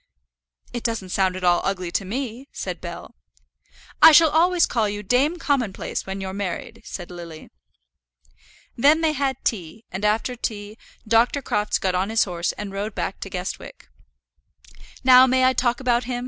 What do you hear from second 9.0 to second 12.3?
they had tea, and after tea Dr. Crofts got on his